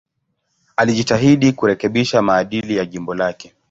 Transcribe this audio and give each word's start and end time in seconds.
Alijitahidi 0.75 1.51
kurekebisha 1.53 2.21
maadili 2.21 2.75
ya 2.77 2.85
jimbo 2.85 3.15
lake. 3.15 3.53